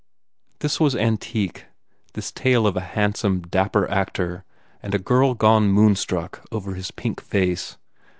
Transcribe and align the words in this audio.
This 0.61 0.79
was 0.79 0.95
antique, 0.95 1.67
this 2.13 2.31
tale 2.31 2.65
of 2.65 2.75
a 2.75 2.79
handsome, 2.81 3.41
dapper 3.41 3.87
actor 3.87 4.43
and 4.81 4.95
a 4.95 4.97
girl 4.97 5.35
gone 5.35 5.69
moonstruck 5.69 6.43
over 6.51 6.73
his 6.73 6.89
pink 6.89 7.21
face. 7.21 7.77